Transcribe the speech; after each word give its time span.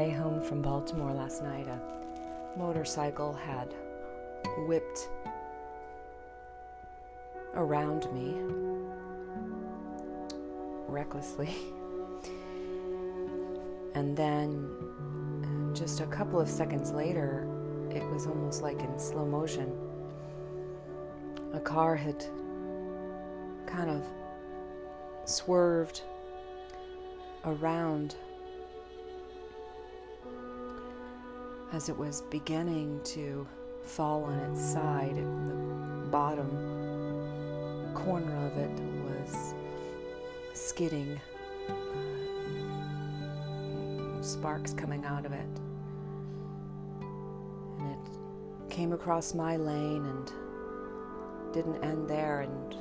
way 0.00 0.08
home 0.08 0.40
from 0.40 0.62
Baltimore 0.62 1.12
last 1.12 1.42
night, 1.42 1.66
a 1.66 2.58
motorcycle 2.58 3.34
had 3.34 3.74
whipped 4.66 5.10
around 7.54 8.10
me 8.14 8.34
recklessly. 10.88 11.54
And 13.92 14.16
then, 14.16 15.72
just 15.74 15.98
a 15.98 16.06
couple 16.06 16.40
of 16.40 16.48
seconds 16.48 16.92
later, 16.92 17.48
it 17.90 18.04
was 18.12 18.28
almost 18.28 18.62
like 18.62 18.80
in 18.80 18.98
slow 19.00 19.26
motion. 19.26 19.76
A 21.54 21.58
car 21.58 21.96
had 21.96 22.24
kind 23.66 23.90
of 23.90 24.04
swerved 25.24 26.02
around 27.44 28.14
as 31.72 31.88
it 31.88 31.96
was 31.96 32.22
beginning 32.30 33.00
to 33.04 33.46
fall 33.82 34.24
on 34.24 34.38
its 34.50 34.60
side. 34.60 35.16
The 35.16 36.08
bottom 36.10 36.50
corner 37.94 38.46
of 38.46 38.56
it 38.56 38.70
was 39.04 39.54
skidding, 40.52 41.20
uh, 41.68 41.74
sparks 44.22 44.72
coming 44.74 45.04
out 45.04 45.24
of 45.24 45.32
it. 45.32 45.60
And 47.78 47.92
it 47.92 48.70
came 48.70 48.92
across 48.92 49.34
my 49.34 49.56
lane 49.56 50.06
and 50.06 50.32
didn't 51.52 51.82
end 51.84 52.08
there 52.08 52.40
and 52.40 52.76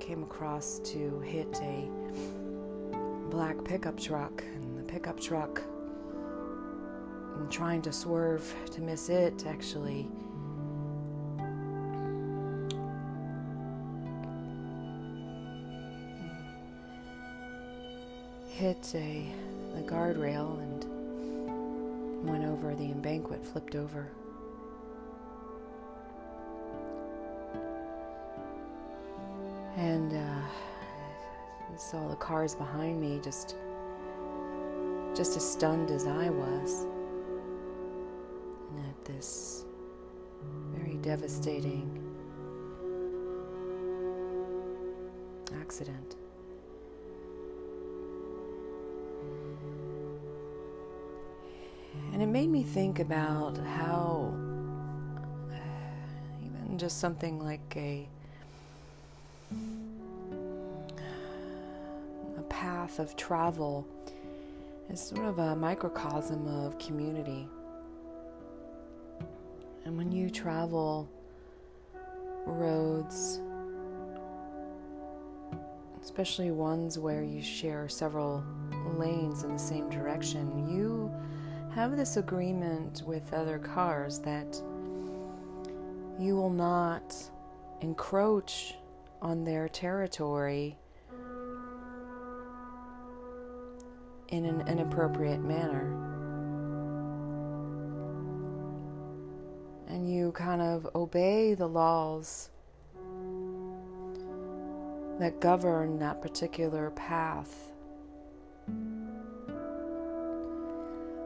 came 0.00 0.22
across 0.22 0.78
to 0.84 1.20
hit 1.20 1.58
a 1.62 1.88
black 3.30 3.62
pickup 3.64 4.00
truck 4.00 4.42
and 4.54 4.77
pickup 4.88 5.20
truck 5.20 5.62
and 7.36 7.50
trying 7.50 7.82
to 7.82 7.92
swerve 7.92 8.54
to 8.72 8.80
miss 8.80 9.08
it 9.08 9.46
actually. 9.46 10.08
Hit 18.48 18.92
a 18.94 19.24
guardrail 19.86 20.58
and 20.60 22.28
went 22.28 22.44
over 22.44 22.74
the 22.74 22.90
embankment 22.90 23.46
flipped 23.46 23.76
over. 23.76 24.08
And 29.76 30.12
uh, 30.12 30.48
saw 31.78 32.08
the 32.08 32.16
cars 32.16 32.56
behind 32.56 33.00
me 33.00 33.20
just 33.22 33.54
just 35.18 35.36
as 35.36 35.44
stunned 35.44 35.90
as 35.90 36.06
I 36.06 36.30
was 36.30 36.86
at 38.88 39.04
this 39.04 39.64
very 40.72 40.94
devastating 40.98 41.90
accident. 45.60 46.14
And 52.12 52.22
it 52.22 52.26
made 52.26 52.48
me 52.48 52.62
think 52.62 53.00
about 53.00 53.58
how 53.58 54.32
uh, 55.50 56.46
even 56.46 56.78
just 56.78 57.00
something 57.00 57.40
like 57.40 57.76
a 57.76 58.06
a 62.36 62.42
path 62.42 63.00
of 63.00 63.16
travel 63.16 63.84
is 64.90 65.00
sort 65.00 65.26
of 65.26 65.38
a 65.38 65.54
microcosm 65.54 66.46
of 66.46 66.78
community. 66.78 67.48
And 69.84 69.96
when 69.96 70.10
you 70.10 70.30
travel 70.30 71.08
roads, 72.46 73.40
especially 76.02 76.50
ones 76.50 76.98
where 76.98 77.22
you 77.22 77.42
share 77.42 77.88
several 77.88 78.42
lanes 78.96 79.42
in 79.42 79.52
the 79.52 79.58
same 79.58 79.90
direction, 79.90 80.68
you 80.68 81.12
have 81.74 81.96
this 81.96 82.16
agreement 82.16 83.02
with 83.06 83.32
other 83.34 83.58
cars 83.58 84.18
that 84.20 84.60
you 86.18 86.34
will 86.34 86.50
not 86.50 87.14
encroach 87.80 88.74
on 89.20 89.44
their 89.44 89.68
territory 89.68 90.76
in 94.28 94.44
an 94.44 94.66
inappropriate 94.68 95.42
manner. 95.42 95.94
And 99.88 100.12
you 100.12 100.32
kind 100.32 100.60
of 100.60 100.86
obey 100.94 101.54
the 101.54 101.66
laws 101.66 102.50
that 105.18 105.40
govern 105.40 105.98
that 105.98 106.22
particular 106.22 106.90
path 106.90 107.72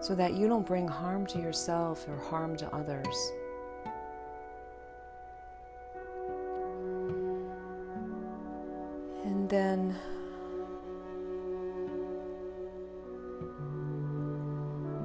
so 0.00 0.14
that 0.14 0.34
you 0.34 0.48
don't 0.48 0.66
bring 0.66 0.86
harm 0.86 1.26
to 1.26 1.38
yourself 1.38 2.06
or 2.08 2.16
harm 2.16 2.56
to 2.56 2.74
others. 2.74 3.32
And 9.24 9.48
then 9.48 9.96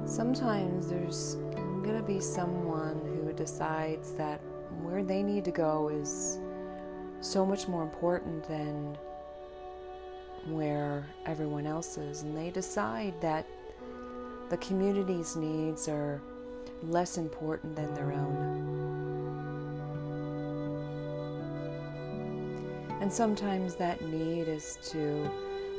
sometimes 0.06 0.88
there's 0.88 1.34
going 1.82 1.96
to 1.96 2.02
be 2.02 2.20
someone 2.20 3.00
who 3.04 3.32
decides 3.32 4.12
that 4.12 4.40
where 4.82 5.02
they 5.02 5.22
need 5.22 5.44
to 5.44 5.50
go 5.50 5.88
is 5.88 6.38
so 7.20 7.44
much 7.44 7.66
more 7.66 7.82
important 7.82 8.46
than 8.46 8.96
where 10.46 11.06
everyone 11.26 11.66
else 11.66 11.98
is. 11.98 12.22
And 12.22 12.36
they 12.36 12.50
decide 12.50 13.20
that 13.20 13.46
the 14.48 14.56
community's 14.58 15.34
needs 15.34 15.88
are 15.88 16.22
less 16.82 17.18
important 17.18 17.74
than 17.74 17.92
their 17.94 18.12
own. 18.12 18.76
And 23.00 23.12
sometimes 23.12 23.74
that 23.76 24.00
need 24.02 24.48
is 24.48 24.78
to 24.90 25.28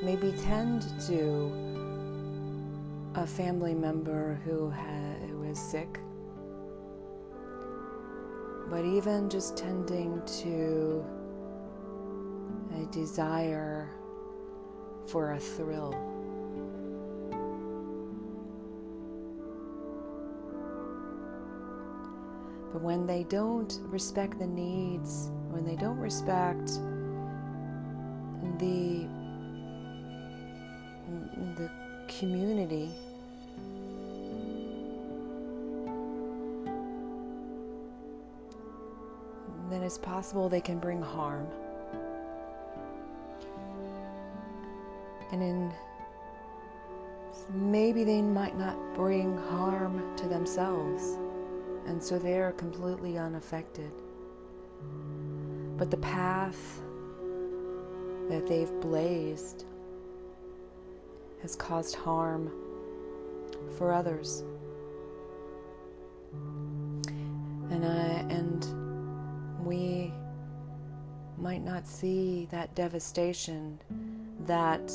maybe 0.03 0.33
tend 0.33 0.83
to 1.07 1.86
a 3.17 3.25
family 3.25 3.73
member 3.73 4.39
who, 4.45 4.69
ha- 4.69 5.27
who 5.27 5.41
is 5.41 5.59
sick. 5.59 5.99
But 8.69 8.85
even 8.85 9.27
just 9.27 9.57
tending 9.57 10.21
to 10.43 11.03
a 12.75 12.85
desire 12.91 13.89
for 15.07 15.31
a 15.31 15.39
thrill. 15.39 15.91
But 22.71 22.83
when 22.83 23.07
they 23.07 23.23
don't 23.23 23.79
respect 23.85 24.37
the 24.37 24.45
needs, 24.45 25.31
when 25.49 25.65
they 25.65 25.75
don't 25.75 25.97
respect 25.97 26.67
the 28.59 29.07
the 31.55 31.71
community 32.19 32.91
it's 39.87 39.97
possible 39.97 40.49
they 40.49 40.59
can 40.59 40.79
bring 40.79 41.01
harm. 41.01 41.47
And 45.31 45.41
in 45.41 45.73
maybe 47.53 48.03
they 48.03 48.21
might 48.21 48.57
not 48.57 48.75
bring 48.93 49.37
harm 49.37 50.03
to 50.17 50.27
themselves, 50.27 51.17
and 51.85 52.03
so 52.03 52.19
they 52.19 52.37
are 52.37 52.51
completely 52.51 53.17
unaffected. 53.17 53.89
But 55.77 55.89
the 55.89 55.97
path 55.97 56.81
that 58.29 58.45
they've 58.45 58.81
blazed 58.81 59.63
has 61.41 61.55
caused 61.55 61.95
harm 61.95 62.51
for 63.77 63.93
others. 63.93 64.43
And 67.69 67.85
I 67.85 68.06
might 71.47 71.63
not 71.63 71.87
see 71.87 72.45
that 72.51 72.75
devastation 72.75 73.79
that 74.41 74.91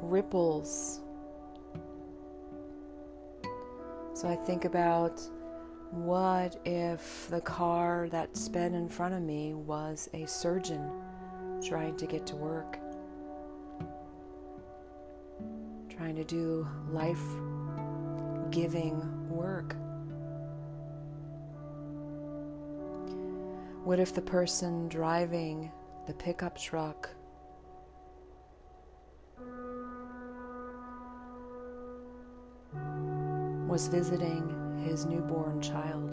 ripples. 0.00 1.00
So 4.14 4.28
I 4.28 4.34
think 4.34 4.64
about 4.64 5.20
what 5.90 6.58
if 6.64 7.28
the 7.28 7.42
car 7.42 8.08
that 8.12 8.34
sped 8.34 8.72
in 8.72 8.88
front 8.88 9.12
of 9.12 9.20
me 9.20 9.52
was 9.52 10.08
a 10.14 10.24
surgeon 10.26 10.90
trying 11.62 11.98
to 11.98 12.06
get 12.06 12.26
to 12.28 12.36
work? 12.36 12.78
trying 15.90 16.16
to 16.16 16.24
do 16.24 16.68
life 16.92 17.22
giving 18.50 19.28
work. 19.30 19.74
What 23.86 24.00
if 24.00 24.12
the 24.12 24.20
person 24.20 24.88
driving 24.88 25.70
the 26.08 26.12
pickup 26.12 26.58
truck 26.58 27.08
was 33.68 33.86
visiting 33.86 34.82
his 34.84 35.06
newborn 35.06 35.62
child? 35.62 36.10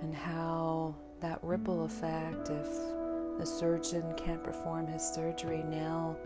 And 0.00 0.12
how 0.12 0.96
that 1.20 1.38
ripple 1.44 1.84
effect, 1.84 2.50
if 2.50 3.38
the 3.38 3.46
surgeon 3.46 4.12
can't 4.16 4.42
perform 4.42 4.88
his 4.88 5.04
surgery 5.04 5.62
now, 5.62 6.16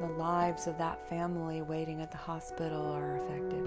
the 0.00 0.06
lives 0.06 0.66
of 0.66 0.76
that 0.78 1.08
family 1.08 1.62
waiting 1.62 2.02
at 2.02 2.10
the 2.10 2.18
hospital 2.18 2.92
are 2.92 3.16
affected. 3.16 3.64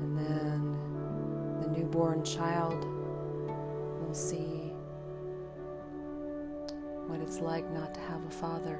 And 0.00 0.16
then 0.16 1.60
the 1.62 1.68
newborn 1.68 2.24
child 2.24 2.84
will 4.00 4.14
see 4.14 4.72
what 7.08 7.20
it's 7.20 7.40
like 7.40 7.68
not 7.72 7.92
to 7.94 8.00
have 8.00 8.24
a 8.24 8.30
father. 8.30 8.78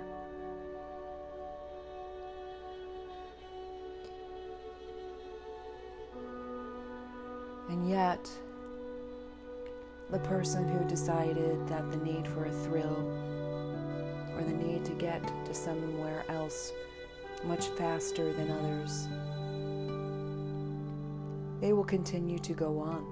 And 7.69 7.89
yet, 7.89 8.29
the 10.11 10.19
person 10.21 10.69
who 10.69 10.85
decided 10.89 11.67
that 11.69 11.89
the 11.91 11.97
need 11.99 12.27
for 12.27 12.47
a 12.47 12.51
thrill 12.51 13.07
or 14.35 14.43
the 14.43 14.53
need 14.53 14.85
to 14.85 14.93
get 14.93 15.23
to 15.45 15.55
somewhere 15.55 16.25
else 16.29 16.73
much 17.45 17.69
faster 17.69 18.33
than 18.33 18.51
others, 18.51 19.09
they 21.61 21.73
will 21.73 21.85
continue 21.85 22.39
to 22.41 22.53
go 22.55 22.81
on, 22.81 23.07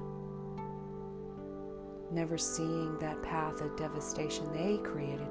never 2.10 2.36
seeing 2.36 2.98
that 2.98 3.22
path 3.22 3.60
of 3.60 3.76
devastation 3.76 4.52
they 4.52 4.78
created. 4.78 5.28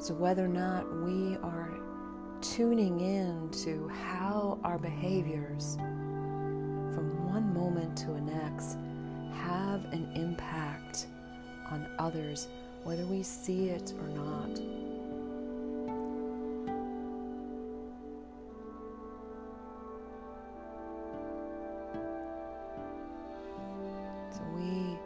So, 0.00 0.14
whether 0.14 0.44
or 0.44 0.48
not 0.48 0.90
we 1.02 1.36
are 1.42 1.87
tuning 2.54 3.00
in 3.00 3.50
to 3.50 3.88
how 3.88 4.58
our 4.64 4.78
behaviors 4.78 5.76
from 6.94 7.26
one 7.28 7.52
moment 7.52 7.94
to 7.96 8.06
the 8.06 8.20
next 8.20 8.78
have 9.34 9.84
an 9.92 10.10
impact 10.14 11.08
on 11.70 11.86
others, 11.98 12.48
whether 12.84 13.04
we 13.04 13.22
see 13.22 13.68
it 13.68 13.92
or 14.00 14.08
not. 14.08 14.56
So 24.32 24.40
we 24.56 24.96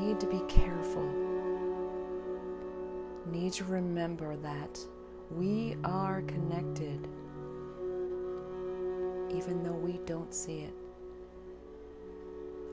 need 0.00 0.18
to 0.18 0.26
be 0.26 0.40
careful 0.48 0.75
need 3.36 3.52
to 3.52 3.64
remember 3.64 4.34
that 4.36 4.78
we 5.30 5.76
are 5.84 6.22
connected 6.22 7.06
even 9.30 9.62
though 9.62 9.72
we 9.72 9.98
don't 10.06 10.32
see 10.32 10.60
it. 10.60 10.74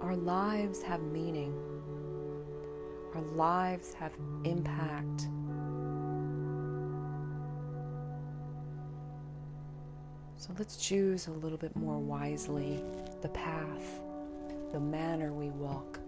Our 0.02 0.16
lives 0.16 0.82
have 0.82 1.02
meaning, 1.02 1.54
our 3.14 3.22
lives 3.22 3.94
have 3.96 4.14
impact. 4.46 5.28
So 10.38 10.54
let's 10.58 10.78
choose 10.78 11.28
a 11.28 11.32
little 11.32 11.58
bit 11.58 11.76
more 11.76 11.98
wisely 11.98 12.82
the 13.22 13.30
path, 13.30 14.02
the 14.72 14.80
manner 14.80 15.34
we 15.34 15.50
walk. 15.50 16.00